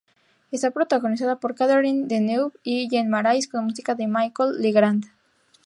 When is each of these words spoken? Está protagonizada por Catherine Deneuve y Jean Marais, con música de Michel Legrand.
Está 0.49 0.71
protagonizada 0.71 1.35
por 1.39 1.53
Catherine 1.53 2.07
Deneuve 2.07 2.57
y 2.63 2.89
Jean 2.89 3.07
Marais, 3.07 3.47
con 3.47 3.65
música 3.65 3.93
de 3.93 4.07
Michel 4.07 4.59
Legrand. 4.59 5.05